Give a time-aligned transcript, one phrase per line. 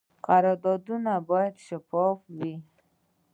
[0.25, 2.53] قراردادونه باید شفاف وي